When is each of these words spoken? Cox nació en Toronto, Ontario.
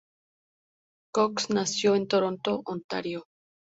Cox 1.13 1.51
nació 1.51 1.93
en 1.93 2.07
Toronto, 2.07 2.63
Ontario. 2.65 3.25